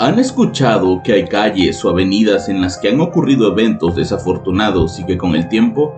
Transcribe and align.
¿Han 0.00 0.18
escuchado 0.18 1.02
que 1.02 1.12
hay 1.12 1.26
calles 1.26 1.84
o 1.84 1.90
avenidas 1.90 2.48
en 2.48 2.62
las 2.62 2.78
que 2.78 2.88
han 2.88 3.02
ocurrido 3.02 3.52
eventos 3.52 3.96
desafortunados 3.96 4.98
y 4.98 5.04
que 5.04 5.18
con 5.18 5.34
el 5.34 5.46
tiempo 5.50 5.94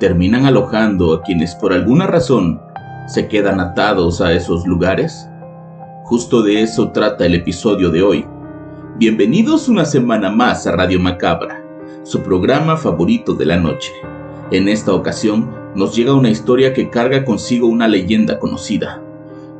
terminan 0.00 0.44
alojando 0.44 1.14
a 1.14 1.22
quienes 1.22 1.54
por 1.54 1.72
alguna 1.72 2.08
razón 2.08 2.60
se 3.06 3.28
quedan 3.28 3.60
atados 3.60 4.20
a 4.20 4.32
esos 4.32 4.66
lugares? 4.66 5.28
Justo 6.02 6.42
de 6.42 6.62
eso 6.62 6.90
trata 6.90 7.26
el 7.26 7.36
episodio 7.36 7.90
de 7.90 8.02
hoy. 8.02 8.26
Bienvenidos 8.96 9.68
una 9.68 9.84
semana 9.84 10.32
más 10.32 10.66
a 10.66 10.72
Radio 10.72 10.98
Macabra, 10.98 11.64
su 12.02 12.22
programa 12.22 12.76
favorito 12.76 13.34
de 13.34 13.46
la 13.46 13.56
noche. 13.56 13.92
En 14.50 14.68
esta 14.68 14.92
ocasión 14.92 15.54
nos 15.76 15.94
llega 15.94 16.12
una 16.12 16.30
historia 16.30 16.72
que 16.72 16.90
carga 16.90 17.24
consigo 17.24 17.68
una 17.68 17.86
leyenda 17.86 18.40
conocida, 18.40 19.00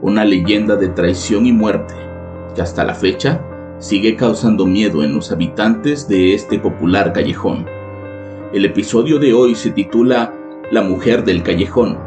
una 0.02 0.24
leyenda 0.24 0.74
de 0.74 0.88
traición 0.88 1.47
y 1.47 1.52
muerte, 1.52 1.94
que 2.56 2.62
hasta 2.62 2.82
la 2.82 2.97
fecha 2.97 3.41
sigue 3.84 4.16
causando 4.16 4.64
miedo 4.64 5.04
en 5.04 5.14
los 5.14 5.30
habitantes 5.30 6.08
de 6.08 6.32
este 6.32 6.58
popular 6.58 7.12
callejón. 7.12 7.66
El 8.54 8.64
episodio 8.64 9.18
de 9.18 9.34
hoy 9.34 9.54
se 9.54 9.70
titula 9.72 10.32
La 10.70 10.80
mujer 10.80 11.22
del 11.22 11.42
callejón 11.42 11.98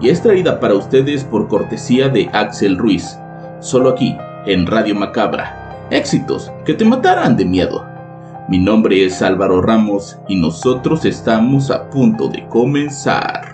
y 0.00 0.10
es 0.10 0.22
traída 0.22 0.60
para 0.60 0.74
ustedes 0.74 1.24
por 1.24 1.48
cortesía 1.48 2.08
de 2.08 2.30
Axel 2.32 2.78
Ruiz, 2.78 3.18
solo 3.58 3.88
aquí, 3.88 4.16
en 4.46 4.64
Radio 4.64 4.94
Macabra. 4.94 5.88
Éxitos 5.90 6.52
que 6.64 6.74
te 6.74 6.84
matarán 6.84 7.36
de 7.36 7.44
miedo. 7.44 7.84
Mi 8.48 8.58
nombre 8.58 9.04
es 9.04 9.20
Álvaro 9.20 9.60
Ramos 9.60 10.16
y 10.28 10.36
nosotros 10.36 11.04
estamos 11.04 11.68
a 11.72 11.90
punto 11.90 12.28
de 12.28 12.46
comenzar. 12.46 13.53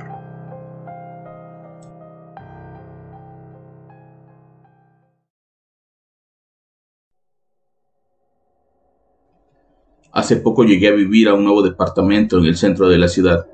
Hace 10.13 10.37
poco 10.37 10.65
llegué 10.65 10.89
a 10.89 10.93
vivir 10.93 11.29
a 11.29 11.35
un 11.35 11.45
nuevo 11.45 11.63
departamento 11.63 12.39
en 12.39 12.47
el 12.47 12.57
centro 12.57 12.89
de 12.89 12.99
la 12.99 13.07
ciudad, 13.07 13.47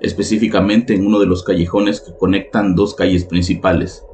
específicamente 0.00 0.92
en 0.92 1.06
uno 1.06 1.20
de 1.20 1.26
los 1.26 1.44
callejones 1.44 2.00
que 2.00 2.16
conectan 2.18 2.74
dos 2.74 2.94
calles 2.94 3.24
principales. 3.24 4.04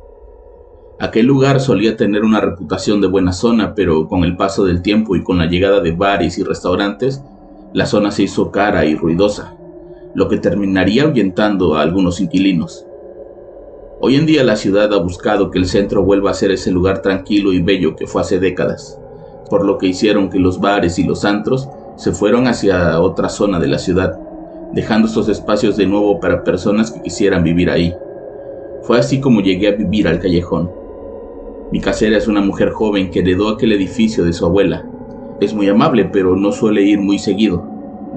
Aquel 1.00 1.24
lugar 1.24 1.60
solía 1.60 1.96
tener 1.96 2.22
una 2.22 2.42
reputación 2.42 3.00
de 3.00 3.06
buena 3.06 3.32
zona, 3.32 3.74
pero 3.74 4.08
con 4.08 4.24
el 4.24 4.36
paso 4.36 4.66
del 4.66 4.82
tiempo 4.82 5.16
y 5.16 5.22
con 5.22 5.38
la 5.38 5.46
llegada 5.46 5.80
de 5.80 5.92
bares 5.92 6.36
y 6.36 6.42
restaurantes, 6.42 7.22
la 7.72 7.86
zona 7.86 8.10
se 8.10 8.24
hizo 8.24 8.50
cara 8.50 8.84
y 8.84 8.94
ruidosa, 8.94 9.56
lo 10.14 10.28
que 10.28 10.36
terminaría 10.36 11.04
ahuyentando 11.04 11.76
a 11.76 11.80
algunos 11.80 12.20
inquilinos. 12.20 12.84
Hoy 14.02 14.16
en 14.16 14.26
día 14.26 14.44
la 14.44 14.56
ciudad 14.56 14.92
ha 14.92 14.98
buscado 14.98 15.50
que 15.50 15.60
el 15.60 15.66
centro 15.66 16.02
vuelva 16.02 16.30
a 16.30 16.34
ser 16.34 16.50
ese 16.50 16.70
lugar 16.70 17.00
tranquilo 17.00 17.54
y 17.54 17.62
bello 17.62 17.96
que 17.96 18.06
fue 18.06 18.20
hace 18.20 18.38
décadas 18.38 19.00
por 19.54 19.64
lo 19.64 19.78
que 19.78 19.86
hicieron 19.86 20.30
que 20.30 20.40
los 20.40 20.58
bares 20.58 20.98
y 20.98 21.04
los 21.04 21.24
antros 21.24 21.68
se 21.94 22.10
fueron 22.10 22.48
hacia 22.48 23.00
otra 23.00 23.28
zona 23.28 23.60
de 23.60 23.68
la 23.68 23.78
ciudad, 23.78 24.18
dejando 24.72 25.06
estos 25.06 25.28
espacios 25.28 25.76
de 25.76 25.86
nuevo 25.86 26.18
para 26.18 26.42
personas 26.42 26.90
que 26.90 27.00
quisieran 27.02 27.44
vivir 27.44 27.70
ahí. 27.70 27.94
Fue 28.82 28.98
así 28.98 29.20
como 29.20 29.42
llegué 29.42 29.68
a 29.68 29.76
vivir 29.76 30.08
al 30.08 30.18
callejón. 30.18 30.72
Mi 31.70 31.78
casera 31.78 32.16
es 32.16 32.26
una 32.26 32.40
mujer 32.40 32.70
joven 32.70 33.12
que 33.12 33.20
heredó 33.20 33.48
aquel 33.48 33.70
edificio 33.70 34.24
de 34.24 34.32
su 34.32 34.44
abuela. 34.44 34.84
Es 35.40 35.54
muy 35.54 35.68
amable, 35.68 36.06
pero 36.06 36.34
no 36.34 36.50
suele 36.50 36.82
ir 36.82 36.98
muy 36.98 37.20
seguido. 37.20 37.64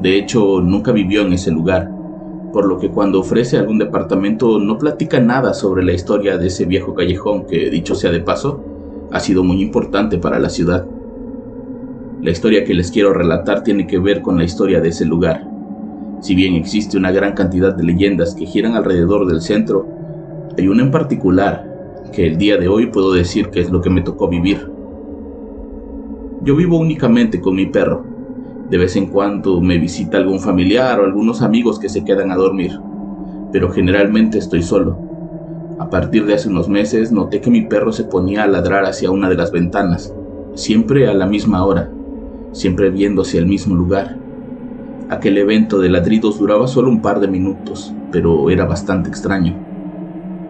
De 0.02 0.18
hecho, 0.18 0.60
nunca 0.60 0.92
vivió 0.92 1.22
en 1.22 1.34
ese 1.34 1.52
lugar, 1.52 1.92
por 2.52 2.66
lo 2.66 2.80
que 2.80 2.90
cuando 2.90 3.20
ofrece 3.20 3.60
algún 3.60 3.78
departamento 3.78 4.58
no 4.58 4.80
platica 4.80 5.20
nada 5.20 5.54
sobre 5.54 5.84
la 5.84 5.94
historia 5.94 6.40
de 6.40 6.48
ese 6.48 6.66
viejo 6.66 6.96
callejón 6.96 7.46
que, 7.46 7.70
dicho 7.70 7.94
sea 7.94 8.10
de 8.10 8.22
paso, 8.22 8.64
ha 9.12 9.20
sido 9.20 9.44
muy 9.44 9.62
importante 9.62 10.18
para 10.18 10.40
la 10.40 10.50
ciudad. 10.50 10.88
La 12.20 12.32
historia 12.32 12.64
que 12.64 12.74
les 12.74 12.90
quiero 12.90 13.14
relatar 13.14 13.64
tiene 13.64 13.86
que 13.86 14.00
ver 14.00 14.24
con 14.24 14.38
la 14.38 14.44
historia 14.44 14.82
de 14.82 14.90
ese 14.90 15.06
lugar. 15.06 15.48
Si 16.20 16.34
bien 16.34 16.56
existe 16.56 16.98
una 16.98 17.12
gran 17.12 17.34
cantidad 17.34 17.76
de 17.76 17.84
leyendas 17.84 18.34
que 18.34 18.48
giran 18.48 18.74
alrededor 18.74 19.28
del 19.28 19.40
centro, 19.40 19.88
hay 20.58 20.68
una 20.68 20.82
en 20.82 20.90
particular 20.90 22.02
que 22.12 22.26
el 22.26 22.40
día 22.40 22.58
de 22.58 22.68
hoy 22.70 22.88
puedo 22.88 23.14
decir 23.14 23.50
que 23.50 23.60
es 23.60 23.70
lo 23.70 23.82
que 23.82 23.92
me 23.92 24.02
tocó 24.02 24.28
vivir. 24.28 24.68
Yo 26.42 26.56
vivo 26.56 26.80
únicamente 26.80 27.40
con 27.40 27.56
mi 27.56 27.68
perro. 27.68 28.04
De 28.68 28.80
vez 28.80 28.96
en 28.96 29.06
cuando 29.08 29.62
me 29.62 29.78
visita 29.78 30.18
algún 30.18 30.40
familiar 30.40 31.00
o 31.00 31.06
algunos 31.06 31.44
amigos 31.44 31.78
que 31.78 31.88
se 31.88 32.04
quedan 32.04 32.32
a 32.32 32.36
dormir, 32.36 32.72
pero 33.52 33.70
generalmente 33.70 34.40
estoy 34.40 34.64
solo. 34.64 34.98
A 35.78 35.92
partir 35.92 36.26
de 36.26 36.34
hace 36.34 36.50
unos 36.50 36.68
meses 36.68 37.12
noté 37.12 37.42
que 37.42 37.52
mi 37.52 37.62
perro 37.62 37.92
se 37.92 38.06
ponía 38.06 38.44
a 38.44 38.48
ladrar 38.48 38.86
hacia 38.86 39.12
una 39.12 39.30
de 39.30 39.36
las 39.36 39.52
ventanas, 39.52 40.16
siempre 40.56 41.08
a 41.08 41.14
la 41.14 41.28
misma 41.28 41.64
hora 41.64 41.92
siempre 42.52 42.90
viendo 42.90 43.22
hacia 43.22 43.40
el 43.40 43.48
mismo 43.48 43.76
lugar. 43.76 44.18
Aquel 45.10 45.38
evento 45.38 45.80
de 45.80 45.90
ladridos 45.90 46.40
duraba 46.40 46.68
solo 46.68 46.90
un 46.90 47.02
par 47.02 47.20
de 47.20 47.28
minutos, 47.28 47.94
pero 48.12 48.50
era 48.50 48.66
bastante 48.66 49.10
extraño. 49.10 49.56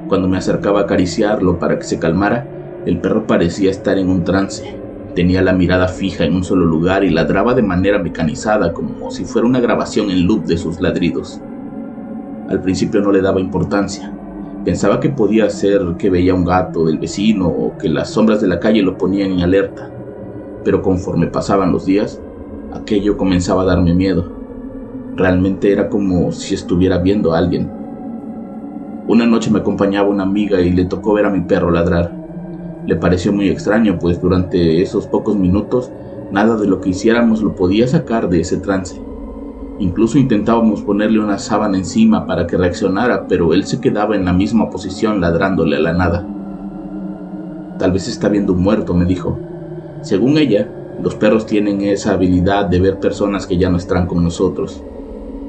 Cuando 0.07 0.27
me 0.27 0.37
acercaba 0.37 0.79
a 0.79 0.83
acariciarlo 0.83 1.59
para 1.59 1.77
que 1.77 1.85
se 1.85 1.99
calmara, 1.99 2.47
el 2.85 2.99
perro 2.99 3.27
parecía 3.27 3.69
estar 3.69 3.97
en 3.97 4.09
un 4.09 4.23
trance. 4.23 4.79
Tenía 5.13 5.41
la 5.41 5.53
mirada 5.53 5.87
fija 5.87 6.23
en 6.23 6.35
un 6.35 6.43
solo 6.43 6.65
lugar 6.65 7.03
y 7.03 7.09
ladraba 7.09 7.53
de 7.53 7.63
manera 7.63 7.99
mecanizada, 7.99 8.73
como 8.73 9.11
si 9.11 9.25
fuera 9.25 9.47
una 9.47 9.59
grabación 9.59 10.09
en 10.09 10.25
loop 10.25 10.45
de 10.45 10.57
sus 10.57 10.79
ladridos. 10.79 11.41
Al 12.49 12.61
principio 12.61 13.01
no 13.01 13.11
le 13.11 13.21
daba 13.21 13.39
importancia. 13.39 14.13
Pensaba 14.63 14.99
que 14.99 15.09
podía 15.09 15.49
ser 15.49 15.81
que 15.97 16.09
veía 16.09 16.33
un 16.33 16.45
gato 16.45 16.85
del 16.85 16.97
vecino 16.97 17.47
o 17.47 17.77
que 17.77 17.89
las 17.89 18.11
sombras 18.11 18.41
de 18.41 18.47
la 18.47 18.59
calle 18.59 18.81
lo 18.81 18.97
ponían 18.97 19.31
en 19.31 19.41
alerta 19.41 19.91
pero 20.63 20.81
conforme 20.81 21.27
pasaban 21.27 21.71
los 21.71 21.85
días, 21.85 22.21
aquello 22.73 23.17
comenzaba 23.17 23.63
a 23.63 23.65
darme 23.65 23.93
miedo. 23.93 24.31
Realmente 25.15 25.71
era 25.71 25.89
como 25.89 26.31
si 26.31 26.53
estuviera 26.53 26.99
viendo 26.99 27.33
a 27.33 27.37
alguien. 27.37 27.71
Una 29.07 29.25
noche 29.25 29.49
me 29.49 29.59
acompañaba 29.59 30.09
una 30.09 30.23
amiga 30.23 30.61
y 30.61 30.71
le 30.71 30.85
tocó 30.85 31.13
ver 31.13 31.25
a 31.25 31.29
mi 31.29 31.41
perro 31.41 31.71
ladrar. 31.71 32.13
Le 32.85 32.95
pareció 32.95 33.31
muy 33.33 33.49
extraño, 33.49 33.99
pues 33.99 34.21
durante 34.21 34.81
esos 34.81 35.07
pocos 35.07 35.35
minutos 35.35 35.91
nada 36.31 36.57
de 36.57 36.67
lo 36.67 36.81
que 36.81 36.89
hiciéramos 36.89 37.41
lo 37.41 37.55
podía 37.55 37.87
sacar 37.87 38.29
de 38.29 38.41
ese 38.41 38.57
trance. 38.57 39.01
Incluso 39.79 40.17
intentábamos 40.17 40.81
ponerle 40.81 41.19
una 41.19 41.37
sábana 41.37 41.77
encima 41.77 42.25
para 42.25 42.47
que 42.47 42.57
reaccionara, 42.57 43.27
pero 43.27 43.53
él 43.53 43.65
se 43.65 43.79
quedaba 43.79 44.15
en 44.15 44.25
la 44.25 44.33
misma 44.33 44.69
posición 44.69 45.21
ladrándole 45.21 45.77
a 45.77 45.79
la 45.79 45.93
nada. 45.93 46.25
Tal 47.77 47.91
vez 47.91 48.07
está 48.07 48.27
viendo 48.27 48.53
un 48.53 48.63
muerto, 48.63 48.93
me 48.93 49.05
dijo. 49.05 49.37
Según 50.07 50.37
ella, 50.37 50.69
los 51.03 51.15
perros 51.15 51.45
tienen 51.45 51.81
esa 51.81 52.13
habilidad 52.13 52.67
de 52.67 52.79
ver 52.79 52.97
personas 52.97 53.45
que 53.45 53.57
ya 53.57 53.69
no 53.69 53.75
están 53.75 54.07
con 54.07 54.23
nosotros. 54.23 54.81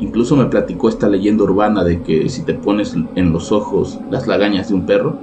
Incluso 0.01 0.35
me 0.35 0.47
platicó 0.47 0.89
esta 0.89 1.09
leyenda 1.09 1.45
urbana 1.45 1.85
de 1.85 2.03
que 2.03 2.29
si 2.29 2.43
te 2.43 2.55
pones 2.55 2.97
en 3.15 3.33
los 3.33 3.53
ojos 3.53 4.01
las 4.11 4.27
lagañas 4.27 4.69
de 4.69 4.75
un 4.75 4.85
perro, 4.85 5.17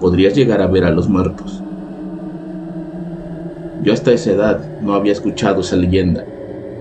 podrías 0.00 0.34
llegar 0.34 0.62
a 0.62 0.66
ver 0.66 0.82
a 0.82 0.90
los 0.90 1.08
muertos. 1.08 1.62
Yo 3.84 3.92
hasta 3.92 4.10
esa 4.10 4.32
edad 4.32 4.80
no 4.82 4.94
había 4.94 5.12
escuchado 5.12 5.60
esa 5.60 5.76
leyenda, 5.76 6.26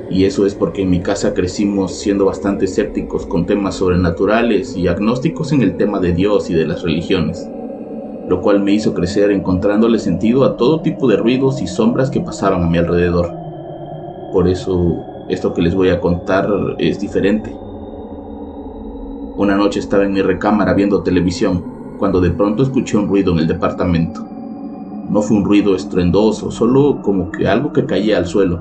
y 0.10 0.26
eso 0.26 0.48
es 0.48 0.56
porque 0.56 0.82
en 0.82 0.90
mi 0.90 1.02
casa 1.02 1.36
crecimos 1.36 2.00
siendo 2.00 2.26
bastante 2.26 2.66
escépticos 2.66 3.28
con 3.28 3.46
temas 3.46 3.76
sobrenaturales 3.76 4.76
y 4.76 4.88
agnósticos 4.88 5.52
en 5.52 5.62
el 5.62 5.78
tema 5.78 6.00
de 6.00 6.14
Dios 6.14 6.50
y 6.50 6.56
de 6.56 6.66
las 6.66 6.82
religiones 6.82 7.48
lo 8.28 8.42
cual 8.42 8.62
me 8.62 8.74
hizo 8.74 8.94
crecer 8.94 9.32
encontrándole 9.32 10.00
sentido 10.00 10.44
a 10.44 10.58
todo 10.58 10.82
tipo 10.82 11.08
de 11.08 11.18
ruidos 11.18 11.62
y 11.62 11.68
sombras 11.68 12.10
que 12.10 12.22
pasaban 12.22 12.64
a 12.64 12.68
mi 12.68 12.78
alrededor. 12.78 13.32
Por 14.32 14.48
eso 14.48 14.98
esto 15.30 15.54
que 15.54 15.62
les 15.62 15.76
voy 15.76 15.90
a 15.90 16.00
contar 16.00 16.50
es 16.80 17.00
diferente. 17.00 17.56
Una 19.38 19.56
noche 19.56 19.80
estaba 19.80 20.06
en 20.06 20.14
mi 20.14 20.22
recámara 20.22 20.74
viendo 20.74 21.04
televisión 21.04 21.64
cuando 22.00 22.20
de 22.22 22.32
pronto 22.32 22.64
escuché 22.64 22.98
un 22.98 23.08
ruido 23.08 23.34
en 23.34 23.40
el 23.40 23.48
departamento. 23.48 24.26
No 25.10 25.22
fue 25.22 25.38
un 25.38 25.46
ruido 25.46 25.76
estruendoso, 25.76 26.52
solo 26.52 27.02
como 27.02 27.32
que 27.32 27.48
algo 27.48 27.72
que 27.74 27.86
caía 27.86 28.18
al 28.18 28.26
suelo. 28.26 28.60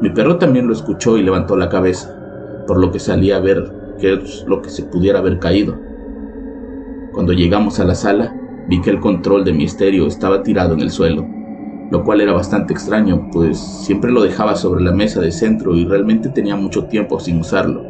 Mi 0.00 0.10
perro 0.10 0.36
también 0.36 0.66
lo 0.66 0.72
escuchó 0.72 1.16
y 1.16 1.22
levantó 1.22 1.56
la 1.56 1.68
cabeza, 1.68 2.14
por 2.66 2.78
lo 2.78 2.90
que 2.90 2.98
salí 2.98 3.30
a 3.30 3.40
ver 3.40 3.72
qué 3.98 4.14
es 4.14 4.44
lo 4.46 4.60
que 4.60 4.70
se 4.70 4.82
pudiera 4.82 5.20
haber 5.20 5.38
caído. 5.38 5.76
Cuando 7.12 7.32
llegamos 7.32 7.78
a 7.78 7.84
la 7.84 7.94
sala, 7.94 8.34
vi 8.68 8.80
que 8.80 8.90
el 8.90 9.00
control 9.00 9.44
de 9.44 9.52
mi 9.52 9.64
estéreo 9.64 10.06
estaba 10.06 10.42
tirado 10.42 10.74
en 10.74 10.80
el 10.80 10.90
suelo, 10.90 11.26
lo 11.90 12.04
cual 12.04 12.20
era 12.20 12.32
bastante 12.32 12.72
extraño, 12.72 13.28
pues 13.30 13.58
siempre 13.58 14.10
lo 14.10 14.22
dejaba 14.22 14.56
sobre 14.56 14.82
la 14.82 14.92
mesa 14.92 15.20
de 15.20 15.32
centro 15.32 15.76
y 15.76 15.84
realmente 15.84 16.30
tenía 16.30 16.56
mucho 16.56 16.86
tiempo 16.86 17.20
sin 17.20 17.38
usarlo. 17.38 17.82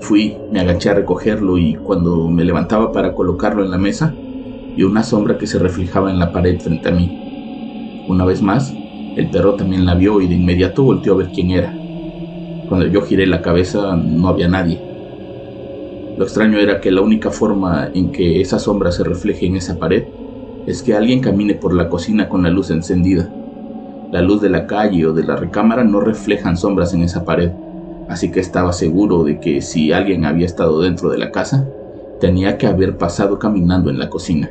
Fui, 0.00 0.36
me 0.50 0.60
agaché 0.60 0.90
a 0.90 0.94
recogerlo 0.94 1.58
y 1.58 1.74
cuando 1.74 2.28
me 2.28 2.44
levantaba 2.44 2.92
para 2.92 3.14
colocarlo 3.14 3.64
en 3.64 3.70
la 3.70 3.78
mesa, 3.78 4.12
vi 4.76 4.82
una 4.82 5.02
sombra 5.02 5.38
que 5.38 5.46
se 5.46 5.58
reflejaba 5.58 6.10
en 6.10 6.18
la 6.18 6.32
pared 6.32 6.60
frente 6.60 6.88
a 6.88 6.92
mí. 6.92 7.18
Una 8.08 8.24
vez 8.24 8.42
más, 8.42 8.72
el 9.16 9.30
perro 9.30 9.54
también 9.54 9.86
la 9.86 9.94
vio 9.94 10.20
y 10.20 10.26
de 10.28 10.34
inmediato 10.34 10.82
volteó 10.82 11.14
a 11.14 11.16
ver 11.16 11.30
quién 11.30 11.50
era. 11.50 11.72
Cuando 12.68 12.86
yo 12.86 13.02
giré 13.02 13.26
la 13.26 13.42
cabeza 13.42 13.96
no 13.96 14.28
había 14.28 14.48
nadie. 14.48 14.78
Lo 16.16 16.24
extraño 16.24 16.58
era 16.58 16.80
que 16.80 16.90
la 16.90 17.02
única 17.02 17.30
forma 17.30 17.90
en 17.92 18.10
que 18.10 18.40
esa 18.40 18.58
sombra 18.58 18.90
se 18.90 19.04
refleje 19.04 19.44
en 19.44 19.56
esa 19.56 19.78
pared 19.78 20.04
es 20.66 20.82
que 20.82 20.94
alguien 20.94 21.20
camine 21.20 21.54
por 21.54 21.74
la 21.74 21.90
cocina 21.90 22.30
con 22.30 22.42
la 22.42 22.48
luz 22.48 22.70
encendida. 22.70 23.30
La 24.10 24.22
luz 24.22 24.40
de 24.40 24.48
la 24.48 24.66
calle 24.66 25.06
o 25.06 25.12
de 25.12 25.24
la 25.24 25.36
recámara 25.36 25.84
no 25.84 26.00
reflejan 26.00 26.56
sombras 26.56 26.94
en 26.94 27.02
esa 27.02 27.26
pared, 27.26 27.50
así 28.08 28.30
que 28.30 28.40
estaba 28.40 28.72
seguro 28.72 29.24
de 29.24 29.40
que 29.40 29.60
si 29.60 29.92
alguien 29.92 30.24
había 30.24 30.46
estado 30.46 30.80
dentro 30.80 31.10
de 31.10 31.18
la 31.18 31.30
casa, 31.30 31.68
tenía 32.18 32.56
que 32.56 32.66
haber 32.66 32.96
pasado 32.96 33.38
caminando 33.38 33.90
en 33.90 33.98
la 33.98 34.08
cocina. 34.08 34.50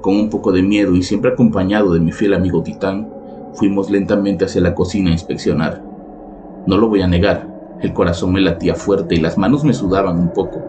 Con 0.00 0.14
un 0.16 0.30
poco 0.30 0.52
de 0.52 0.62
miedo 0.62 0.94
y 0.94 1.02
siempre 1.02 1.32
acompañado 1.32 1.92
de 1.92 1.98
mi 1.98 2.12
fiel 2.12 2.34
amigo 2.34 2.62
Titán, 2.62 3.10
fuimos 3.54 3.90
lentamente 3.90 4.44
hacia 4.44 4.60
la 4.60 4.74
cocina 4.74 5.10
a 5.10 5.14
inspeccionar. 5.14 5.82
No 6.66 6.76
lo 6.78 6.88
voy 6.88 7.02
a 7.02 7.08
negar, 7.08 7.53
el 7.84 7.92
corazón 7.92 8.32
me 8.32 8.40
latía 8.40 8.74
fuerte 8.74 9.14
y 9.14 9.20
las 9.20 9.36
manos 9.36 9.62
me 9.62 9.74
sudaban 9.74 10.18
un 10.18 10.32
poco. 10.32 10.62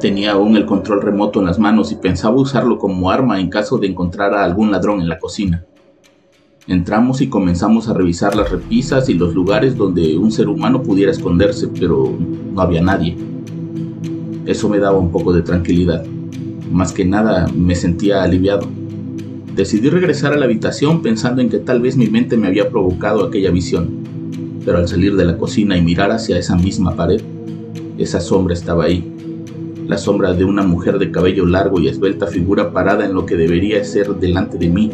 Tenía 0.00 0.32
aún 0.32 0.56
el 0.56 0.66
control 0.66 1.00
remoto 1.00 1.40
en 1.40 1.46
las 1.46 1.58
manos 1.58 1.92
y 1.92 1.94
pensaba 1.96 2.36
usarlo 2.36 2.78
como 2.78 3.10
arma 3.10 3.40
en 3.40 3.48
caso 3.48 3.78
de 3.78 3.86
encontrar 3.86 4.34
a 4.34 4.44
algún 4.44 4.70
ladrón 4.70 5.00
en 5.00 5.08
la 5.08 5.18
cocina. 5.18 5.64
Entramos 6.66 7.22
y 7.22 7.28
comenzamos 7.28 7.88
a 7.88 7.94
revisar 7.94 8.36
las 8.36 8.50
repisas 8.50 9.08
y 9.08 9.14
los 9.14 9.34
lugares 9.34 9.76
donde 9.76 10.18
un 10.18 10.30
ser 10.30 10.48
humano 10.48 10.82
pudiera 10.82 11.10
esconderse, 11.10 11.68
pero 11.68 12.12
no 12.52 12.60
había 12.60 12.82
nadie. 12.82 13.16
Eso 14.44 14.68
me 14.68 14.78
daba 14.78 14.98
un 14.98 15.10
poco 15.10 15.32
de 15.32 15.42
tranquilidad. 15.42 16.04
Más 16.70 16.92
que 16.92 17.04
nada 17.04 17.46
me 17.54 17.74
sentía 17.74 18.22
aliviado. 18.22 18.68
Decidí 19.54 19.88
regresar 19.88 20.32
a 20.32 20.36
la 20.36 20.44
habitación 20.44 21.00
pensando 21.00 21.40
en 21.40 21.48
que 21.48 21.58
tal 21.58 21.80
vez 21.80 21.96
mi 21.96 22.08
mente 22.08 22.36
me 22.36 22.48
había 22.48 22.68
provocado 22.68 23.24
aquella 23.24 23.50
visión 23.50 24.01
pero 24.64 24.78
al 24.78 24.88
salir 24.88 25.16
de 25.16 25.24
la 25.24 25.36
cocina 25.36 25.76
y 25.76 25.82
mirar 25.82 26.10
hacia 26.12 26.38
esa 26.38 26.56
misma 26.56 26.94
pared, 26.94 27.20
esa 27.98 28.20
sombra 28.20 28.54
estaba 28.54 28.84
ahí. 28.84 29.12
La 29.86 29.98
sombra 29.98 30.32
de 30.32 30.44
una 30.44 30.62
mujer 30.62 30.98
de 30.98 31.10
cabello 31.10 31.44
largo 31.44 31.80
y 31.80 31.88
esbelta 31.88 32.26
figura 32.26 32.72
parada 32.72 33.04
en 33.04 33.14
lo 33.14 33.26
que 33.26 33.36
debería 33.36 33.82
ser 33.84 34.14
delante 34.16 34.56
de 34.58 34.68
mí, 34.68 34.90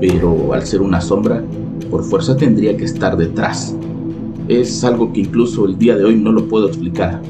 pero 0.00 0.52
al 0.52 0.66
ser 0.66 0.80
una 0.80 1.00
sombra, 1.00 1.42
por 1.90 2.02
fuerza 2.02 2.36
tendría 2.36 2.76
que 2.76 2.84
estar 2.84 3.16
detrás. 3.16 3.76
Es 4.48 4.84
algo 4.84 5.12
que 5.12 5.20
incluso 5.20 5.66
el 5.66 5.78
día 5.78 5.96
de 5.96 6.04
hoy 6.04 6.16
no 6.16 6.32
lo 6.32 6.48
puedo 6.48 6.66
explicar. 6.68 7.20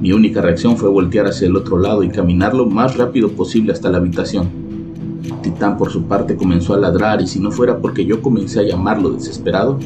Mi 0.00 0.12
única 0.12 0.40
reacción 0.40 0.76
fue 0.76 0.90
voltear 0.90 1.26
hacia 1.26 1.46
el 1.46 1.56
otro 1.56 1.78
lado 1.78 2.02
y 2.02 2.08
caminar 2.08 2.54
lo 2.54 2.66
más 2.66 2.96
rápido 2.96 3.30
posible 3.30 3.72
hasta 3.72 3.88
la 3.88 3.98
habitación. 3.98 4.48
Titán 5.42 5.76
por 5.76 5.90
su 5.90 6.04
parte 6.04 6.36
comenzó 6.36 6.74
a 6.74 6.78
ladrar 6.78 7.22
y 7.22 7.26
si 7.26 7.38
no 7.38 7.52
fuera 7.52 7.78
porque 7.78 8.04
yo 8.04 8.20
comencé 8.20 8.60
a 8.60 8.64
llamarlo 8.64 9.10
desesperado, 9.10 9.78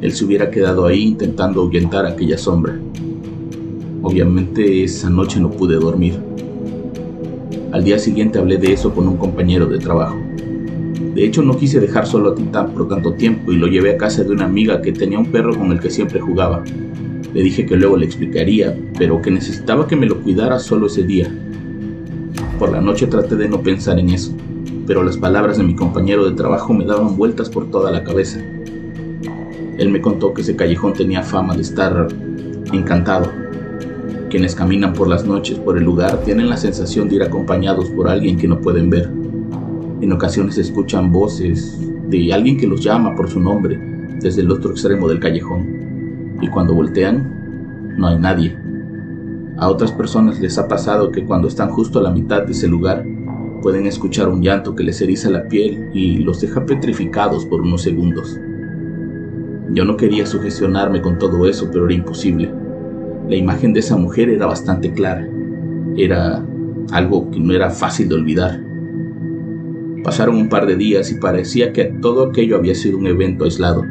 él 0.00 0.12
se 0.12 0.24
hubiera 0.24 0.50
quedado 0.50 0.86
ahí 0.86 1.02
intentando 1.02 1.60
ahuyentar 1.60 2.06
aquella 2.06 2.38
sombra. 2.38 2.78
Obviamente 4.02 4.84
esa 4.84 5.10
noche 5.10 5.38
no 5.40 5.50
pude 5.50 5.76
dormir. 5.76 6.18
Al 7.72 7.84
día 7.84 7.98
siguiente 7.98 8.38
hablé 8.38 8.56
de 8.56 8.72
eso 8.72 8.92
con 8.92 9.06
un 9.06 9.16
compañero 9.16 9.66
de 9.66 9.78
trabajo. 9.78 10.16
De 11.14 11.24
hecho 11.24 11.42
no 11.42 11.56
quise 11.56 11.80
dejar 11.80 12.06
solo 12.06 12.30
a 12.30 12.34
Titán 12.34 12.70
por 12.70 12.88
tanto 12.88 13.12
tiempo 13.14 13.52
y 13.52 13.56
lo 13.56 13.66
llevé 13.66 13.90
a 13.90 13.98
casa 13.98 14.24
de 14.24 14.30
una 14.30 14.46
amiga 14.46 14.80
que 14.80 14.92
tenía 14.92 15.18
un 15.18 15.26
perro 15.26 15.56
con 15.56 15.70
el 15.70 15.80
que 15.80 15.90
siempre 15.90 16.18
jugaba. 16.18 16.64
Le 17.34 17.42
dije 17.42 17.66
que 17.66 17.76
luego 17.76 17.96
le 17.96 18.06
explicaría, 18.06 18.76
pero 18.98 19.20
que 19.20 19.30
necesitaba 19.30 19.86
que 19.86 19.96
me 19.96 20.06
lo 20.06 20.20
cuidara 20.20 20.58
solo 20.58 20.86
ese 20.86 21.04
día. 21.04 21.30
Por 22.58 22.72
la 22.72 22.80
noche 22.80 23.06
traté 23.06 23.36
de 23.36 23.48
no 23.48 23.60
pensar 23.60 23.98
en 23.98 24.10
eso, 24.10 24.32
pero 24.86 25.02
las 25.02 25.16
palabras 25.16 25.58
de 25.58 25.64
mi 25.64 25.74
compañero 25.74 26.28
de 26.28 26.34
trabajo 26.34 26.72
me 26.72 26.84
daban 26.84 27.16
vueltas 27.16 27.50
por 27.50 27.70
toda 27.70 27.90
la 27.90 28.02
cabeza. 28.02 28.40
Él 29.80 29.88
me 29.88 30.02
contó 30.02 30.34
que 30.34 30.42
ese 30.42 30.54
callejón 30.56 30.92
tenía 30.92 31.22
fama 31.22 31.54
de 31.54 31.62
estar 31.62 32.06
encantado. 32.70 33.30
Quienes 34.28 34.54
caminan 34.54 34.92
por 34.92 35.08
las 35.08 35.24
noches 35.24 35.58
por 35.58 35.78
el 35.78 35.84
lugar 35.84 36.20
tienen 36.22 36.50
la 36.50 36.58
sensación 36.58 37.08
de 37.08 37.16
ir 37.16 37.22
acompañados 37.22 37.88
por 37.88 38.06
alguien 38.06 38.36
que 38.36 38.46
no 38.46 38.60
pueden 38.60 38.90
ver. 38.90 39.10
En 40.02 40.12
ocasiones 40.12 40.58
escuchan 40.58 41.10
voces 41.10 41.80
de 42.10 42.30
alguien 42.30 42.58
que 42.58 42.66
los 42.66 42.84
llama 42.84 43.16
por 43.16 43.30
su 43.30 43.40
nombre 43.40 43.80
desde 44.20 44.42
el 44.42 44.50
otro 44.50 44.72
extremo 44.72 45.08
del 45.08 45.18
callejón. 45.18 46.36
Y 46.42 46.48
cuando 46.48 46.74
voltean, 46.74 47.96
no 47.96 48.08
hay 48.08 48.18
nadie. 48.18 48.54
A 49.56 49.70
otras 49.70 49.92
personas 49.92 50.40
les 50.40 50.58
ha 50.58 50.68
pasado 50.68 51.10
que 51.10 51.24
cuando 51.24 51.48
están 51.48 51.70
justo 51.70 52.00
a 52.00 52.02
la 52.02 52.10
mitad 52.10 52.42
de 52.42 52.52
ese 52.52 52.68
lugar, 52.68 53.02
pueden 53.62 53.86
escuchar 53.86 54.28
un 54.28 54.42
llanto 54.42 54.74
que 54.74 54.84
les 54.84 55.00
eriza 55.00 55.30
la 55.30 55.48
piel 55.48 55.88
y 55.94 56.18
los 56.18 56.42
deja 56.42 56.66
petrificados 56.66 57.46
por 57.46 57.62
unos 57.62 57.80
segundos. 57.80 58.38
Yo 59.72 59.84
no 59.84 59.96
quería 59.96 60.26
sugestionarme 60.26 61.00
con 61.00 61.18
todo 61.18 61.46
eso, 61.46 61.68
pero 61.72 61.84
era 61.84 61.94
imposible. 61.94 62.52
La 63.28 63.36
imagen 63.36 63.72
de 63.72 63.80
esa 63.80 63.96
mujer 63.96 64.28
era 64.28 64.46
bastante 64.46 64.92
clara. 64.92 65.28
Era 65.96 66.44
algo 66.90 67.30
que 67.30 67.38
no 67.38 67.52
era 67.52 67.70
fácil 67.70 68.08
de 68.08 68.16
olvidar. 68.16 68.60
Pasaron 70.02 70.36
un 70.36 70.48
par 70.48 70.66
de 70.66 70.76
días 70.76 71.12
y 71.12 71.20
parecía 71.20 71.72
que 71.72 71.84
todo 71.84 72.24
aquello 72.24 72.56
había 72.56 72.74
sido 72.74 72.98
un 72.98 73.06
evento 73.06 73.44
aislado. 73.44 73.84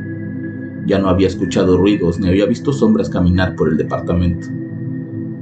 Ya 0.85 0.99
no 0.99 1.07
había 1.07 1.27
escuchado 1.27 1.77
ruidos 1.77 2.19
ni 2.19 2.27
había 2.27 2.45
visto 2.45 2.73
sombras 2.73 3.09
caminar 3.09 3.55
por 3.55 3.69
el 3.69 3.77
departamento. 3.77 4.47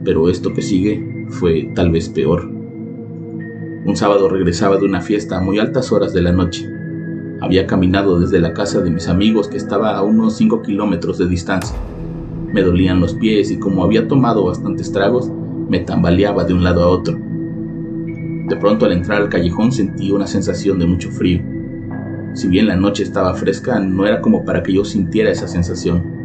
Pero 0.03 0.29
esto 0.29 0.53
que 0.53 0.61
sigue 0.61 1.25
fue 1.29 1.71
tal 1.73 1.89
vez 1.89 2.09
peor. 2.09 2.47
Un 3.85 3.95
sábado 3.95 4.29
regresaba 4.29 4.77
de 4.77 4.85
una 4.85 5.01
fiesta 5.01 5.37
a 5.37 5.41
muy 5.41 5.57
altas 5.57 5.91
horas 5.91 6.13
de 6.13 6.21
la 6.21 6.31
noche. 6.31 6.76
Había 7.39 7.67
caminado 7.67 8.19
desde 8.19 8.39
la 8.39 8.53
casa 8.53 8.81
de 8.81 8.89
mis 8.89 9.07
amigos 9.07 9.47
que 9.47 9.57
estaba 9.57 9.95
a 9.95 10.01
unos 10.01 10.37
5 10.37 10.63
kilómetros 10.63 11.19
de 11.19 11.27
distancia. 11.27 11.77
Me 12.51 12.63
dolían 12.63 12.99
los 12.99 13.13
pies 13.13 13.51
y 13.51 13.59
como 13.59 13.83
había 13.83 14.07
tomado 14.07 14.45
bastantes 14.45 14.91
tragos, 14.91 15.31
me 15.69 15.79
tambaleaba 15.79 16.45
de 16.45 16.53
un 16.53 16.63
lado 16.63 16.83
a 16.83 16.87
otro. 16.87 17.17
De 18.47 18.55
pronto 18.55 18.85
al 18.85 18.93
entrar 18.93 19.21
al 19.21 19.29
callejón 19.29 19.71
sentí 19.71 20.11
una 20.11 20.25
sensación 20.25 20.79
de 20.79 20.87
mucho 20.87 21.11
frío. 21.11 21.41
Si 22.33 22.47
bien 22.47 22.67
la 22.67 22.75
noche 22.75 23.03
estaba 23.03 23.33
fresca, 23.33 23.79
no 23.79 24.07
era 24.07 24.21
como 24.21 24.45
para 24.45 24.63
que 24.63 24.73
yo 24.73 24.85
sintiera 24.85 25.29
esa 25.29 25.47
sensación. 25.47 26.17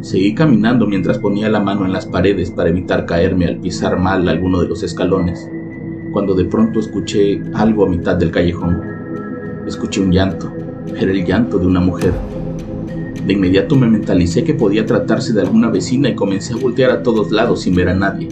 Seguí 0.00 0.34
caminando 0.34 0.86
mientras 0.86 1.18
ponía 1.18 1.48
la 1.48 1.60
mano 1.60 1.84
en 1.84 1.92
las 1.92 2.06
paredes 2.06 2.50
para 2.50 2.70
evitar 2.70 3.06
caerme 3.06 3.46
al 3.46 3.58
pisar 3.58 3.98
mal 3.98 4.28
alguno 4.28 4.60
de 4.60 4.68
los 4.68 4.82
escalones, 4.82 5.48
cuando 6.12 6.34
de 6.34 6.44
pronto 6.44 6.80
escuché 6.80 7.42
algo 7.52 7.84
a 7.84 7.88
mitad 7.88 8.16
del 8.16 8.30
callejón. 8.30 8.93
Escuché 9.66 10.00
un 10.00 10.12
llanto. 10.12 10.52
Era 10.94 11.10
el 11.10 11.24
llanto 11.24 11.58
de 11.58 11.66
una 11.66 11.80
mujer. 11.80 12.12
De 13.26 13.32
inmediato 13.32 13.76
me 13.76 13.86
mentalicé 13.86 14.44
que 14.44 14.52
podía 14.52 14.84
tratarse 14.84 15.32
de 15.32 15.40
alguna 15.40 15.70
vecina 15.70 16.10
y 16.10 16.14
comencé 16.14 16.52
a 16.52 16.56
voltear 16.58 16.90
a 16.90 17.02
todos 17.02 17.30
lados 17.30 17.62
sin 17.62 17.74
ver 17.74 17.88
a 17.88 17.94
nadie. 17.94 18.28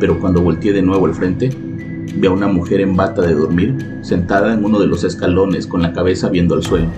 Pero 0.00 0.18
cuando 0.18 0.40
volteé 0.40 0.72
de 0.72 0.80
nuevo 0.80 1.04
al 1.04 1.14
frente, 1.14 1.50
vi 2.16 2.26
a 2.26 2.30
una 2.30 2.48
mujer 2.48 2.80
en 2.80 2.96
bata 2.96 3.20
de 3.20 3.34
dormir, 3.34 3.98
sentada 4.00 4.54
en 4.54 4.64
uno 4.64 4.78
de 4.80 4.86
los 4.86 5.04
escalones 5.04 5.66
con 5.66 5.82
la 5.82 5.92
cabeza 5.92 6.30
viendo 6.30 6.54
al 6.54 6.62
suelo. 6.62 6.88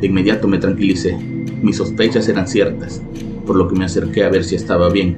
De 0.00 0.06
inmediato 0.06 0.46
me 0.46 0.58
tranquilicé. 0.58 1.16
Mis 1.62 1.78
sospechas 1.78 2.28
eran 2.28 2.46
ciertas, 2.46 3.02
por 3.46 3.56
lo 3.56 3.68
que 3.68 3.76
me 3.76 3.86
acerqué 3.86 4.24
a 4.24 4.28
ver 4.28 4.44
si 4.44 4.56
estaba 4.56 4.90
bien. 4.90 5.16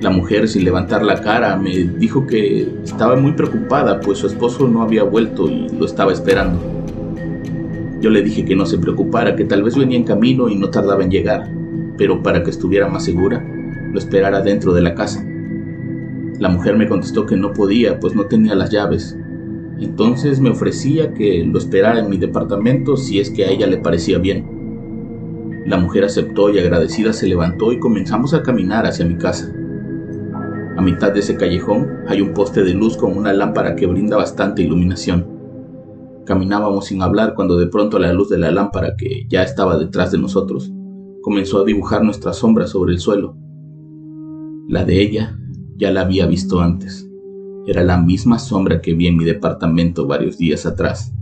La 0.00 0.08
mujer, 0.08 0.48
sin 0.48 0.64
levantar 0.64 1.02
la 1.02 1.20
cara, 1.20 1.58
me 1.58 1.76
dijo 1.76 2.26
que 2.26 2.66
estaba 2.82 3.16
muy 3.16 3.32
preocupada, 3.32 4.00
pues 4.00 4.16
su 4.18 4.28
esposo 4.28 4.66
no 4.66 4.80
había 4.80 5.02
vuelto 5.02 5.46
y 5.50 5.68
lo 5.68 5.84
estaba 5.84 6.10
esperando. 6.10 6.58
Yo 8.00 8.08
le 8.08 8.22
dije 8.22 8.46
que 8.46 8.56
no 8.56 8.64
se 8.64 8.78
preocupara, 8.78 9.36
que 9.36 9.44
tal 9.44 9.62
vez 9.62 9.76
venía 9.76 9.98
en 9.98 10.04
camino 10.04 10.48
y 10.48 10.56
no 10.56 10.70
tardaba 10.70 11.04
en 11.04 11.10
llegar, 11.10 11.50
pero 11.98 12.22
para 12.22 12.42
que 12.42 12.48
estuviera 12.48 12.88
más 12.88 13.04
segura, 13.04 13.44
lo 13.92 13.98
esperara 13.98 14.40
dentro 14.40 14.72
de 14.72 14.80
la 14.80 14.94
casa. 14.94 15.22
La 16.38 16.48
mujer 16.48 16.78
me 16.78 16.88
contestó 16.88 17.26
que 17.26 17.36
no 17.36 17.52
podía, 17.52 18.00
pues 18.00 18.14
no 18.14 18.24
tenía 18.24 18.54
las 18.54 18.70
llaves. 18.70 19.18
Entonces 19.78 20.40
me 20.40 20.48
ofrecía 20.48 21.12
que 21.12 21.44
lo 21.44 21.58
esperara 21.58 22.00
en 22.00 22.08
mi 22.08 22.16
departamento 22.16 22.96
si 22.96 23.20
es 23.20 23.28
que 23.28 23.44
a 23.44 23.50
ella 23.50 23.66
le 23.66 23.76
parecía 23.76 24.16
bien. 24.16 25.62
La 25.66 25.76
mujer 25.76 26.04
aceptó 26.04 26.48
y 26.48 26.58
agradecida 26.58 27.12
se 27.12 27.28
levantó 27.28 27.70
y 27.70 27.78
comenzamos 27.78 28.32
a 28.32 28.42
caminar 28.42 28.86
hacia 28.86 29.04
mi 29.04 29.16
casa. 29.16 29.52
A 30.76 30.82
mitad 30.82 31.12
de 31.12 31.20
ese 31.20 31.36
callejón 31.36 31.88
hay 32.08 32.20
un 32.20 32.32
poste 32.32 32.62
de 32.62 32.74
luz 32.74 32.96
con 32.96 33.16
una 33.16 33.32
lámpara 33.32 33.76
que 33.76 33.86
brinda 33.86 34.16
bastante 34.16 34.62
iluminación. 34.62 35.26
Caminábamos 36.24 36.86
sin 36.86 37.02
hablar 37.02 37.34
cuando 37.34 37.58
de 37.58 37.66
pronto 37.66 37.98
la 37.98 38.12
luz 38.12 38.28
de 38.28 38.38
la 38.38 38.50
lámpara 38.50 38.96
que 38.96 39.26
ya 39.28 39.42
estaba 39.42 39.76
detrás 39.76 40.12
de 40.12 40.18
nosotros 40.18 40.72
comenzó 41.22 41.60
a 41.60 41.64
dibujar 41.64 42.02
nuestra 42.02 42.32
sombra 42.32 42.66
sobre 42.66 42.92
el 42.92 43.00
suelo. 43.00 43.36
La 44.68 44.84
de 44.84 45.02
ella 45.02 45.36
ya 45.76 45.90
la 45.90 46.02
había 46.02 46.26
visto 46.26 46.60
antes. 46.60 47.06
Era 47.66 47.82
la 47.84 47.98
misma 47.98 48.38
sombra 48.38 48.80
que 48.80 48.94
vi 48.94 49.06
en 49.06 49.16
mi 49.16 49.24
departamento 49.24 50.06
varios 50.06 50.38
días 50.38 50.66
atrás. 50.66 51.12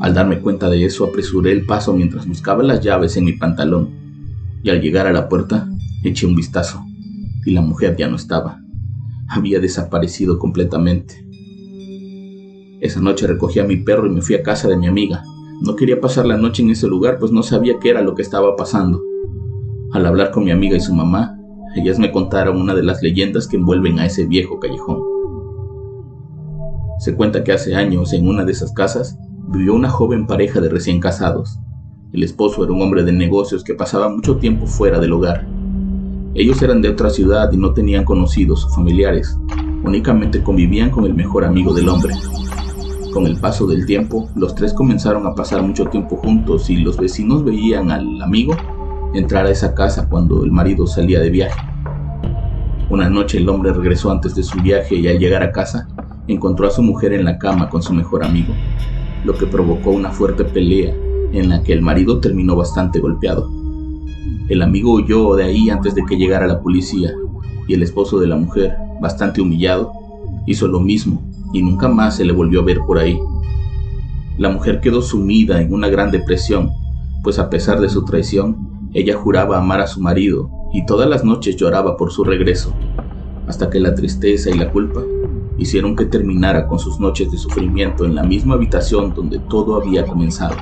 Al 0.00 0.14
darme 0.14 0.40
cuenta 0.40 0.68
de 0.68 0.84
eso, 0.84 1.04
apresuré 1.04 1.52
el 1.52 1.66
paso 1.66 1.92
mientras 1.92 2.26
buscaba 2.26 2.62
las 2.62 2.80
llaves 2.80 3.16
en 3.16 3.24
mi 3.24 3.34
pantalón, 3.34 3.90
y 4.62 4.70
al 4.70 4.80
llegar 4.80 5.06
a 5.06 5.12
la 5.12 5.28
puerta, 5.28 5.68
eché 6.02 6.26
un 6.26 6.34
vistazo, 6.34 6.82
y 7.44 7.52
la 7.52 7.60
mujer 7.60 7.96
ya 7.96 8.08
no 8.08 8.16
estaba. 8.16 8.60
Había 9.28 9.60
desaparecido 9.60 10.38
completamente. 10.38 11.26
Esa 12.80 13.00
noche 13.00 13.26
recogí 13.26 13.60
a 13.60 13.64
mi 13.64 13.76
perro 13.76 14.06
y 14.06 14.10
me 14.10 14.22
fui 14.22 14.34
a 14.34 14.42
casa 14.42 14.68
de 14.68 14.76
mi 14.76 14.86
amiga. 14.86 15.22
No 15.60 15.76
quería 15.76 16.00
pasar 16.00 16.26
la 16.26 16.36
noche 16.36 16.62
en 16.62 16.70
ese 16.70 16.88
lugar, 16.88 17.18
pues 17.18 17.30
no 17.30 17.42
sabía 17.42 17.78
qué 17.78 17.90
era 17.90 18.02
lo 18.02 18.14
que 18.14 18.22
estaba 18.22 18.56
pasando. 18.56 19.00
Al 19.92 20.06
hablar 20.06 20.30
con 20.32 20.44
mi 20.44 20.50
amiga 20.50 20.76
y 20.76 20.80
su 20.80 20.92
mamá, 20.92 21.38
ellas 21.76 21.98
me 21.98 22.10
contaron 22.10 22.60
una 22.60 22.74
de 22.74 22.82
las 22.82 23.02
leyendas 23.02 23.46
que 23.46 23.56
envuelven 23.56 23.98
a 23.98 24.06
ese 24.06 24.26
viejo 24.26 24.58
callejón. 24.58 25.00
Se 26.98 27.14
cuenta 27.14 27.44
que 27.44 27.52
hace 27.52 27.74
años 27.74 28.12
en 28.12 28.28
una 28.28 28.44
de 28.44 28.52
esas 28.52 28.72
casas 28.72 29.18
vivió 29.48 29.74
una 29.74 29.88
joven 29.88 30.26
pareja 30.26 30.60
de 30.60 30.68
recién 30.68 31.00
casados. 31.00 31.58
El 32.12 32.22
esposo 32.22 32.62
era 32.64 32.72
un 32.72 32.82
hombre 32.82 33.04
de 33.04 33.12
negocios 33.12 33.64
que 33.64 33.74
pasaba 33.74 34.08
mucho 34.08 34.36
tiempo 34.36 34.66
fuera 34.66 34.98
del 34.98 35.12
hogar. 35.12 35.46
Ellos 36.34 36.62
eran 36.62 36.80
de 36.80 36.88
otra 36.88 37.10
ciudad 37.10 37.52
y 37.52 37.56
no 37.56 37.72
tenían 37.72 38.04
conocidos 38.04 38.68
familiares, 38.74 39.38
únicamente 39.84 40.42
convivían 40.42 40.90
con 40.90 41.04
el 41.04 41.14
mejor 41.14 41.44
amigo 41.44 41.74
del 41.74 41.88
hombre, 41.88 42.14
con 43.12 43.26
el 43.26 43.38
paso 43.38 43.66
del 43.66 43.84
tiempo, 43.84 44.30
los 44.34 44.54
tres 44.54 44.72
comenzaron 44.72 45.26
a 45.26 45.34
pasar 45.34 45.62
mucho 45.62 45.84
tiempo 45.84 46.16
juntos 46.16 46.70
y 46.70 46.76
los 46.76 46.96
vecinos 46.96 47.44
veían 47.44 47.90
al 47.90 48.22
amigo 48.22 48.56
entrar 49.12 49.44
a 49.44 49.50
esa 49.50 49.74
casa 49.74 50.08
cuando 50.08 50.42
el 50.44 50.50
marido 50.50 50.86
salía 50.86 51.20
de 51.20 51.28
viaje. 51.28 51.60
Una 52.88 53.10
noche 53.10 53.36
el 53.36 53.48
hombre 53.50 53.74
regresó 53.74 54.10
antes 54.10 54.34
de 54.34 54.42
su 54.42 54.58
viaje 54.62 54.94
y 54.94 55.08
al 55.08 55.18
llegar 55.18 55.42
a 55.42 55.52
casa 55.52 55.86
encontró 56.26 56.66
a 56.66 56.70
su 56.70 56.82
mujer 56.82 57.12
en 57.12 57.26
la 57.26 57.38
cama 57.38 57.68
con 57.68 57.82
su 57.82 57.92
mejor 57.92 58.24
amigo, 58.24 58.54
lo 59.24 59.34
que 59.34 59.46
provocó 59.46 59.90
una 59.90 60.10
fuerte 60.10 60.44
pelea 60.44 60.94
en 61.32 61.50
la 61.50 61.62
que 61.62 61.74
el 61.74 61.82
marido 61.82 62.18
terminó 62.18 62.56
bastante 62.56 62.98
golpeado. 62.98 63.61
El 64.52 64.60
amigo 64.60 64.92
huyó 64.92 65.34
de 65.34 65.44
ahí 65.44 65.70
antes 65.70 65.94
de 65.94 66.04
que 66.04 66.18
llegara 66.18 66.46
la 66.46 66.60
policía 66.60 67.14
y 67.66 67.72
el 67.72 67.82
esposo 67.82 68.20
de 68.20 68.26
la 68.26 68.36
mujer, 68.36 68.76
bastante 69.00 69.40
humillado, 69.40 69.94
hizo 70.46 70.68
lo 70.68 70.78
mismo 70.78 71.22
y 71.54 71.62
nunca 71.62 71.88
más 71.88 72.16
se 72.16 72.26
le 72.26 72.34
volvió 72.34 72.60
a 72.60 72.64
ver 72.64 72.80
por 72.86 72.98
ahí. 72.98 73.18
La 74.36 74.50
mujer 74.50 74.82
quedó 74.82 75.00
sumida 75.00 75.62
en 75.62 75.72
una 75.72 75.88
gran 75.88 76.10
depresión, 76.10 76.70
pues 77.22 77.38
a 77.38 77.48
pesar 77.48 77.80
de 77.80 77.88
su 77.88 78.04
traición, 78.04 78.90
ella 78.92 79.16
juraba 79.16 79.56
amar 79.56 79.80
a 79.80 79.86
su 79.86 80.02
marido 80.02 80.50
y 80.74 80.84
todas 80.84 81.08
las 81.08 81.24
noches 81.24 81.56
lloraba 81.56 81.96
por 81.96 82.12
su 82.12 82.22
regreso, 82.22 82.74
hasta 83.46 83.70
que 83.70 83.80
la 83.80 83.94
tristeza 83.94 84.50
y 84.50 84.58
la 84.58 84.70
culpa 84.70 85.00
hicieron 85.56 85.96
que 85.96 86.04
terminara 86.04 86.68
con 86.68 86.78
sus 86.78 87.00
noches 87.00 87.32
de 87.32 87.38
sufrimiento 87.38 88.04
en 88.04 88.14
la 88.14 88.22
misma 88.22 88.56
habitación 88.56 89.14
donde 89.14 89.38
todo 89.38 89.80
había 89.80 90.04
comenzado. 90.04 90.56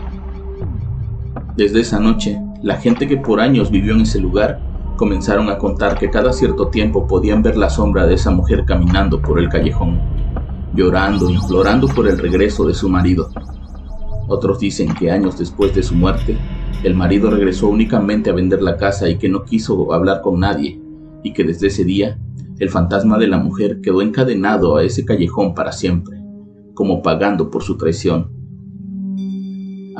Desde 1.57 1.81
esa 1.81 1.99
noche, 1.99 2.41
la 2.63 2.77
gente 2.77 3.07
que 3.09 3.17
por 3.17 3.41
años 3.41 3.71
vivió 3.71 3.95
en 3.95 4.03
ese 4.03 4.21
lugar 4.21 4.61
comenzaron 4.97 5.49
a 5.49 5.59
contar 5.59 5.99
que 5.99 6.11
cada 6.11 6.33
cierto 6.33 6.69
tiempo 6.69 7.07
podían 7.07 7.43
ver 7.43 7.57
la 7.57 7.71
sombra 7.71 8.07
de 8.07 8.15
esa 8.15 8.31
mujer 8.31 8.65
caminando 8.67 9.21
por 9.21 9.39
el 9.39 9.49
callejón 9.49 9.99
llorando, 10.75 11.29
implorando 11.31 11.89
por 11.89 12.09
el 12.09 12.19
regreso 12.19 12.65
de 12.67 12.75
su 12.75 12.89
marido. 12.89 13.31
Otros 14.29 14.61
dicen 14.61 14.95
que 14.95 15.11
años 15.11 15.39
después 15.39 15.75
de 15.75 15.83
su 15.83 15.95
muerte, 15.95 16.39
el 16.85 16.95
marido 16.95 17.31
regresó 17.31 17.69
únicamente 17.69 18.31
a 18.31 18.35
vender 18.35 18.63
la 18.63 18.77
casa 18.77 19.09
y 19.09 19.19
que 19.19 19.29
no 19.29 19.45
quiso 19.45 19.93
hablar 19.93 20.21
con 20.23 20.41
nadie, 20.41 20.81
y 21.23 21.33
que 21.33 21.45
desde 21.45 21.67
ese 21.67 21.85
día 21.85 22.19
el 22.59 22.71
fantasma 22.71 23.19
de 23.19 23.27
la 23.27 23.39
mujer 23.39 23.81
quedó 23.81 24.03
encadenado 24.03 24.77
a 24.77 24.83
ese 24.85 25.05
callejón 25.05 25.55
para 25.55 25.73
siempre, 25.73 26.19
como 26.75 27.03
pagando 27.03 27.51
por 27.51 27.63
su 27.63 27.77
traición. 27.77 28.31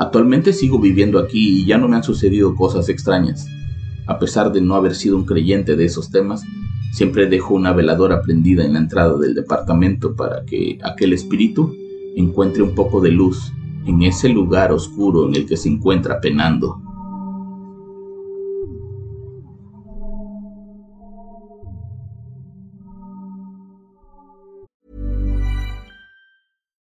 Actualmente 0.01 0.51
sigo 0.51 0.79
viviendo 0.79 1.19
aquí 1.19 1.61
y 1.61 1.65
ya 1.65 1.77
no 1.77 1.87
me 1.87 1.95
han 1.95 2.03
sucedido 2.03 2.55
cosas 2.55 2.89
extrañas. 2.89 3.47
A 4.07 4.19
pesar 4.19 4.51
de 4.51 4.59
no 4.59 4.75
haber 4.75 4.95
sido 4.95 5.15
un 5.15 5.25
creyente 5.25 5.75
de 5.75 5.85
esos 5.85 6.09
temas, 6.09 6.43
Siempre 6.91 7.25
dejo 7.25 7.53
una 7.53 7.71
veladora 7.71 8.21
prendida 8.21 8.65
en 8.65 8.73
la 8.73 8.79
entrada 8.79 9.17
del 9.17 9.33
departamento 9.33 10.13
para 10.13 10.43
que 10.45 10.77
aquel 10.83 11.13
espíritu 11.13 11.73
encuentre 12.17 12.61
un 12.61 12.75
poco 12.75 12.99
de 12.99 13.11
luz 13.11 13.53
en 13.85 14.03
ese 14.03 14.27
lugar 14.27 14.73
oscuro 14.73 15.27
en 15.27 15.35
el 15.35 15.45
que 15.45 15.55
se 15.55 15.69
encuentra 15.69 16.19
penando. 16.19 16.81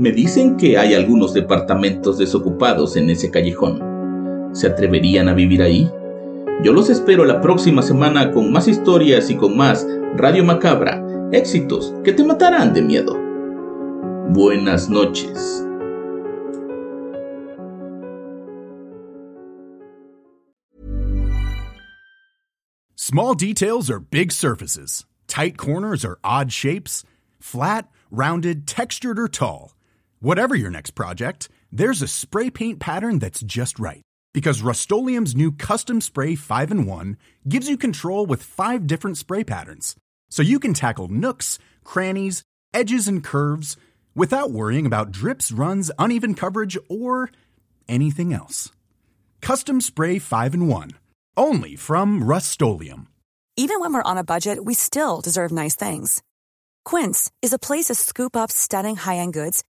Me 0.00 0.12
dicen 0.12 0.56
que 0.56 0.78
hay 0.78 0.94
algunos 0.94 1.34
departamentos 1.34 2.16
desocupados 2.16 2.96
en 2.96 3.10
ese 3.10 3.30
callejón. 3.30 4.48
¿Se 4.54 4.66
atreverían 4.66 5.28
a 5.28 5.34
vivir 5.34 5.60
ahí? 5.60 5.90
Yo 6.64 6.72
los 6.72 6.88
espero 6.88 7.26
la 7.26 7.42
próxima 7.42 7.82
semana 7.82 8.30
con 8.32 8.50
más 8.50 8.66
historias 8.66 9.28
y 9.28 9.36
con 9.36 9.58
más 9.58 9.86
Radio 10.16 10.42
Macabra, 10.42 11.04
éxitos 11.32 11.92
que 12.02 12.14
te 12.14 12.24
matarán 12.24 12.72
de 12.72 12.80
miedo. 12.80 13.14
Buenas 14.30 14.88
noches. 14.88 15.66
Small 22.96 23.34
details 23.34 23.90
are 23.90 24.00
big 24.00 24.32
surfaces. 24.32 25.04
Tight 25.26 25.58
corners 25.58 26.06
are 26.06 26.18
odd 26.24 26.50
shapes. 26.50 27.04
Flat, 27.38 27.90
rounded, 28.10 28.66
textured, 28.66 29.18
or 29.18 29.28
tall. 29.28 29.74
Whatever 30.22 30.54
your 30.54 30.70
next 30.70 30.90
project, 30.90 31.48
there's 31.72 32.02
a 32.02 32.06
spray 32.06 32.50
paint 32.50 32.78
pattern 32.78 33.20
that's 33.20 33.40
just 33.40 33.78
right. 33.78 34.02
Because 34.34 34.60
Rust 34.60 34.92
new 35.34 35.50
Custom 35.52 36.02
Spray 36.02 36.34
5 36.34 36.70
in 36.72 36.84
1 36.84 37.16
gives 37.48 37.70
you 37.70 37.78
control 37.78 38.26
with 38.26 38.42
five 38.42 38.86
different 38.86 39.16
spray 39.16 39.44
patterns. 39.44 39.96
So 40.28 40.42
you 40.42 40.58
can 40.58 40.74
tackle 40.74 41.08
nooks, 41.08 41.58
crannies, 41.84 42.42
edges, 42.74 43.08
and 43.08 43.24
curves 43.24 43.78
without 44.14 44.50
worrying 44.50 44.84
about 44.84 45.10
drips, 45.10 45.50
runs, 45.50 45.90
uneven 45.98 46.34
coverage, 46.34 46.76
or 46.90 47.30
anything 47.88 48.34
else. 48.34 48.70
Custom 49.40 49.80
Spray 49.80 50.18
5 50.18 50.52
in 50.52 50.66
1. 50.66 50.90
Only 51.38 51.76
from 51.76 52.22
Rust 52.22 52.60
Even 53.56 53.80
when 53.80 53.94
we're 53.94 54.02
on 54.02 54.18
a 54.18 54.22
budget, 54.22 54.66
we 54.66 54.74
still 54.74 55.22
deserve 55.22 55.50
nice 55.50 55.76
things. 55.76 56.22
Quince 56.84 57.30
is 57.40 57.54
a 57.54 57.58
place 57.58 57.86
to 57.86 57.94
scoop 57.94 58.36
up 58.36 58.50
stunning 58.50 58.96
high 58.96 59.16
end 59.16 59.32
goods 59.32 59.64